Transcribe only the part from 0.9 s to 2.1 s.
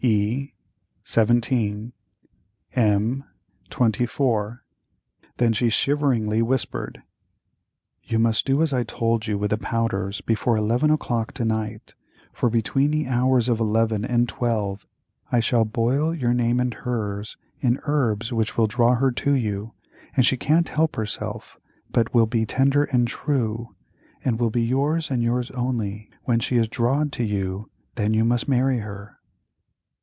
17;